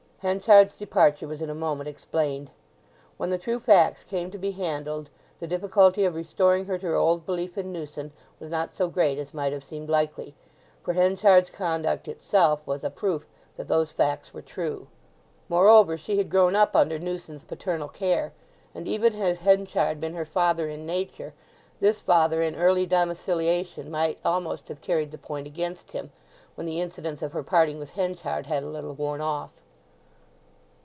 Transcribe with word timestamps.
Henchard's 0.21 0.75
departure 0.75 1.27
was 1.27 1.41
in 1.41 1.49
a 1.49 1.55
moment 1.55 1.89
explained. 1.89 2.51
When 3.17 3.31
the 3.31 3.39
true 3.39 3.57
facts 3.59 4.03
came 4.03 4.29
to 4.29 4.37
be 4.37 4.51
handled 4.51 5.09
the 5.39 5.47
difficulty 5.47 6.05
of 6.05 6.13
restoring 6.13 6.65
her 6.65 6.77
to 6.77 6.85
her 6.89 6.95
old 6.95 7.25
belief 7.25 7.57
in 7.57 7.73
Newson 7.73 8.11
was 8.39 8.51
not 8.51 8.71
so 8.71 8.87
great 8.87 9.17
as 9.17 9.33
might 9.33 9.51
have 9.51 9.63
seemed 9.63 9.89
likely, 9.89 10.35
for 10.83 10.93
Henchard's 10.93 11.49
conduct 11.49 12.07
itself 12.07 12.61
was 12.67 12.83
a 12.83 12.91
proof 12.91 13.25
that 13.57 13.67
those 13.67 13.89
facts 13.89 14.31
were 14.31 14.43
true. 14.43 14.85
Moreover, 15.49 15.97
she 15.97 16.19
had 16.19 16.29
grown 16.29 16.55
up 16.55 16.75
under 16.75 16.99
Newson's 16.99 17.43
paternal 17.43 17.89
care; 17.89 18.31
and 18.75 18.87
even 18.87 19.13
had 19.13 19.37
Henchard 19.37 19.99
been 19.99 20.13
her 20.13 20.23
father 20.23 20.67
in 20.69 20.85
nature, 20.85 21.33
this 21.79 21.99
father 21.99 22.43
in 22.43 22.55
early 22.55 22.85
domiciliation 22.85 23.89
might 23.89 24.19
almost 24.23 24.67
have 24.67 24.81
carried 24.81 25.09
the 25.09 25.17
point 25.17 25.47
against 25.47 25.93
him, 25.93 26.11
when 26.53 26.67
the 26.67 26.79
incidents 26.79 27.23
of 27.23 27.33
her 27.33 27.41
parting 27.41 27.79
with 27.79 27.89
Henchard 27.95 28.45
had 28.45 28.61
a 28.61 28.67
little 28.69 28.93
worn 28.93 29.19
off. 29.19 29.49